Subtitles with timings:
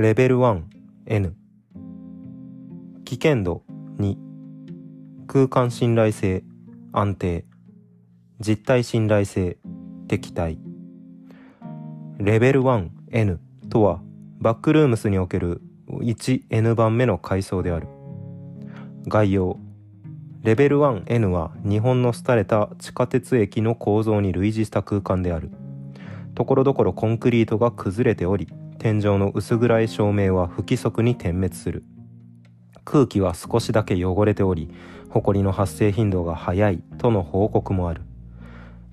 [0.00, 1.32] レベル 1N
[3.04, 3.64] 危険度
[3.98, 4.16] 2
[5.26, 6.44] 空間信頼性
[6.92, 7.44] 安定。
[8.38, 9.56] 実体信頼性
[10.06, 10.60] 敵対。
[12.18, 13.38] レベル 1N
[13.70, 14.00] とは
[14.38, 17.88] バックルームスにおける 1N 番目の階層である。
[19.08, 19.58] 概要。
[20.44, 25.50] レベル 1N は日本の廃れた地下鉄駅の構造に類似した空間である。
[26.36, 28.46] ところどころコンクリートが崩れており
[28.78, 31.82] 天井の薄暗い照明は不規則に点滅する。
[32.84, 34.70] 空気は少しだけ汚れており
[35.10, 38.02] 埃の発生頻度が速いとの報告もある。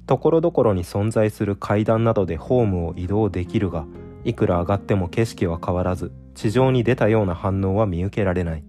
[0.08, 3.86] ところどころに存在する階段などでホームを移動できるが
[4.24, 8.64] いくら上がっても景色は変わらず地上に出たような反応は見受けられない。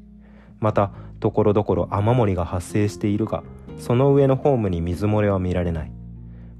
[0.61, 3.43] またところどころ雨漏りが発生しているが
[3.79, 5.96] その上のホームに水漏れは見られない。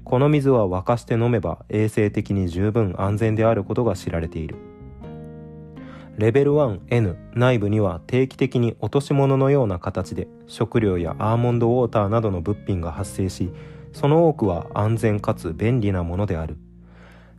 [0.07, 4.55] この水は沸かして飲めば衛生的に十分安全であることが知られている。
[6.17, 13.51] レベル 1N 内部には定期的に落とし物のような形で食料やアーモンドウォーターなどの物品が発生し
[13.91, 16.57] その多くは安全かつ便利なものである。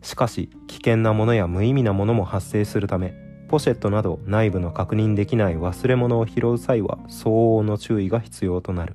[0.03, 3.15] しかし危険なものや無意味なものも発生するため
[3.49, 8.95] ポシェットなど内部の確認できない忘れ物を拾う際は相応の注意が必要となる。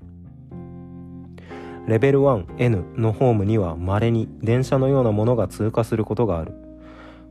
[1.86, 6.54] レベル 1N のホームには稀に電車のようなものが通過することがある。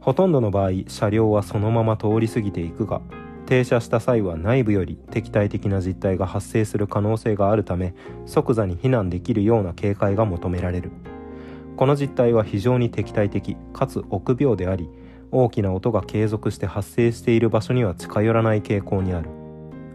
[0.00, 3.00] ほとんどの場合車両はそのまま通り過ぎていくが
[3.47, 7.95] 停車した際は内部より敵対的な実態が発生する可能性があるため
[8.27, 10.91] 即座に避難できるような警戒が求められる。
[11.77, 14.91] この実態は非常に敵対的かつ臆病であり
[15.30, 19.30] 大きな音が継続して発生している場所には近寄らない傾向にある。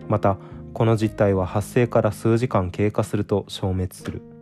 [0.08, 0.38] また
[0.73, 4.37] この実態は発生から数時間経過すると消滅する。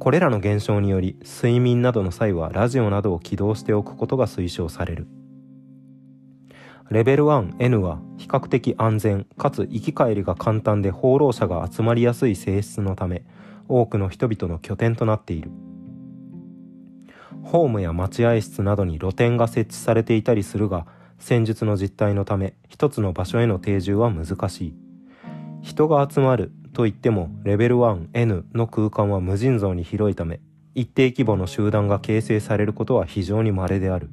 [0.00, 5.06] これらの現象により睡眠などの際はラジオなどを起動しておくことが推奨される。
[6.90, 13.24] レベル 1N は比較的安全かつ行き帰りが簡単で放浪者が集まりやすい性質のため
[13.68, 15.50] 多くの人々の拠点となっている。
[17.44, 20.86] ホームや待合室などに露店が設置されていたりするが
[21.18, 24.74] 戦術の実態のため一つの場所への定住は難しい。
[25.60, 30.40] 人が集まるといってもレベル 1N の空間は無尽蔵に広いため
[30.74, 34.10] 一定規模の集団が形成されることは非常に稀である。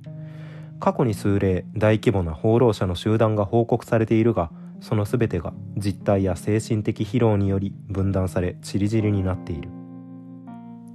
[0.79, 9.69] 過去に数例大規模な放浪者の集団が報告されているがその全てが実体や精神的疲労により分断され散り散りになっている。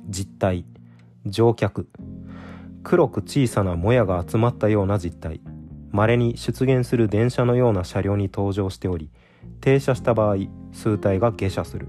[0.08, 0.64] 実体
[1.26, 1.88] 乗客。
[2.82, 5.40] 黒く小さなもやが集まったような実体
[5.92, 9.10] 稀に出現する電車のような車両に登場しており
[9.60, 10.36] 停車した場合
[10.72, 11.88] 数体が下車する。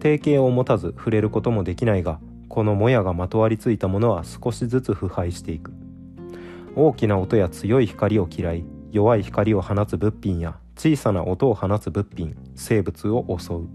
[0.00, 5.72] 定型を持たず触れることもできないがこのもやがまとわりついたものは少しずつ腐敗していく。
[6.76, 13.68] 大きな音や強い光を嫌い弱い光を放つ物品や小さな音を放つ物品生物を襲う。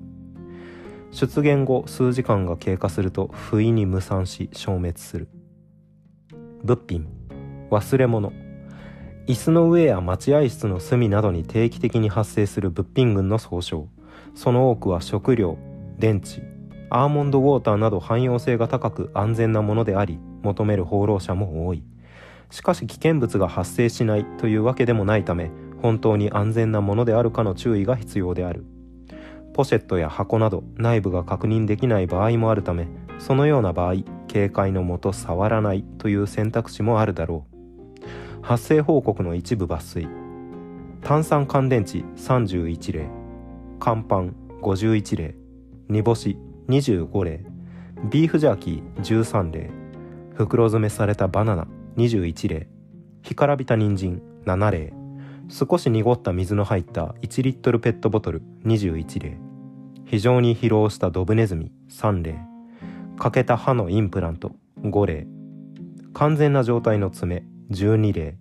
[1.11, 5.27] 出現後数時間が経過すると不意に無産し消滅する。
[6.63, 7.07] 物品
[7.71, 8.48] 忘れ物。
[9.29, 13.87] 椅子の上や待合室の隅などに定期的に発生する物品群の総称。
[14.33, 15.59] その多くは食料
[15.99, 16.41] 電池
[16.89, 21.83] アーモンドウォーターなど汎用性が高く安全なものであり求める放浪者も多い。
[22.49, 28.65] しかし危険物が発生しないというわけでもないため本当に安全なものであるかの注意が必要である。
[29.53, 32.87] ポシェットや箱など内部が確認できない場合もあるため
[33.19, 33.97] そのような場合
[34.27, 37.48] 警戒のもと触らないという選択肢もあるだろう。
[38.41, 40.07] 発生報告の一部抜粋。
[41.01, 43.07] 炭酸乾電池31例。
[43.79, 45.35] 乾パン51例。
[45.87, 47.45] 煮干し25例。
[48.09, 49.69] ビーフジャーキー13例。
[50.33, 51.67] 袋詰めされたバナナ
[51.97, 52.67] 21例。
[53.23, 54.93] 干からびた人参7例。
[55.49, 59.37] 少し濁った水の入った1リットルペットボトル21例。
[60.05, 62.39] 非常に疲労したドブネズミ3例。
[63.17, 65.27] 欠けた歯のインプラント5例。
[66.13, 68.37] 完全な状態の爪12例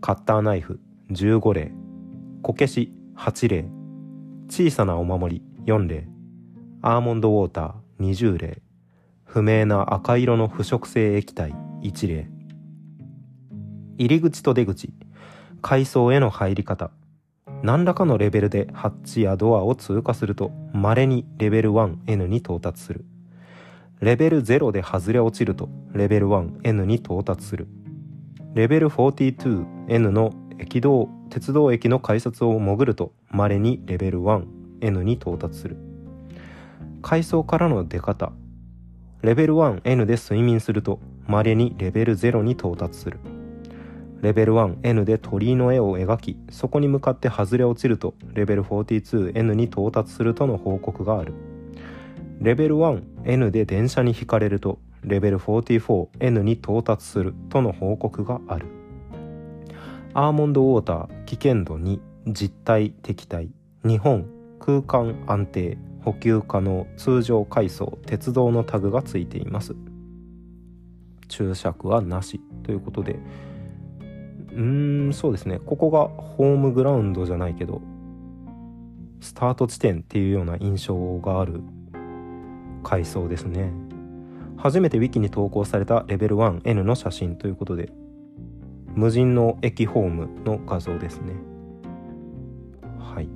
[0.00, 0.80] カッターナイフ
[1.10, 1.72] 15例
[2.42, 3.64] こけし8例
[4.48, 6.08] 小さなお守り4例
[6.82, 8.62] アーモンドウォーター20例
[9.24, 12.28] 不明な赤色の腐食性液体1例
[13.98, 14.92] 入り口と出口
[15.62, 16.90] 階層への入り方
[17.62, 23.04] 何らかのレベルでハッチやドアを通過すると稀にレベル 1N に到達する。
[24.00, 27.66] レベル0で外れ落ちるとレベル 1N に到達する。
[28.56, 35.76] レベル 42N の駅道鉄道駅の改札を潜ると稀にレベル 1N に到達する。
[37.02, 38.32] 階層からの出方。
[39.20, 43.20] レベル 1N で睡眠すると稀にレベル0に到達する。
[44.22, 51.34] レベル 1N で鳥居の絵を描きそこに向かって外れ落ちるとレベル 42N に到達するとの報告がある。
[52.40, 58.66] レベル 1N で電車にひかれるとレベル 44N に到達するとの報告がある。
[60.14, 63.50] アーモンドウォーター危険度2実体敵対
[63.84, 64.26] 日本
[64.58, 69.74] 空間安定補給可能通常階層鉄道のタグがついています。
[71.28, 72.40] 注釈はなし。
[72.62, 73.18] ということで
[74.52, 75.60] うーんそうですね。
[75.64, 77.82] ここがホームグラウンドじゃないけど
[79.20, 81.62] スタート地点っていうような印象がある
[82.86, 83.72] 階層ですね。
[84.56, 87.90] 初めて Wiki に投稿されたレベル 1N の写真ということで
[88.94, 91.32] 無人の駅ホームの画像ですね。
[93.00, 93.28] はい。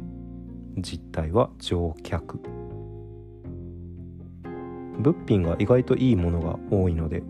[0.79, 2.39] 実態は乗客。
[5.01, 7.25] 物品が意外といいものが多いので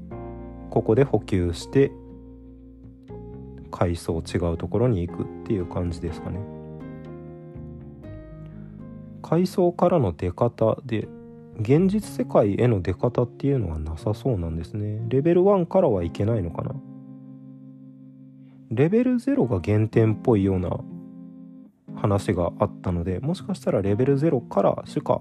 [0.69, 1.91] ここで補給して
[3.71, 6.41] 階層違うところに行くっていう感じですかね。
[9.23, 11.09] 階層からの出方で
[11.61, 15.05] 現実世界への出方っていうのはなさそうなんですね。
[15.09, 16.75] レベル1からはいけないのかな？
[18.71, 20.81] レベル0が原点っぽいような
[22.01, 25.21] 話があったのでもしかしたらレベル0からしか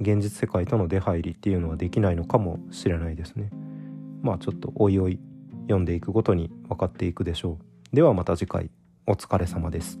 [0.00, 3.50] 現実世界との出入りっていうのはできないのかもしれないですね。
[4.22, 5.20] まあちょっとおいおい
[5.62, 7.58] 読んでいくごとに分かっていくでしょ
[7.92, 7.96] う。
[7.96, 8.70] ではまた次回。
[9.06, 9.98] お疲れ様です。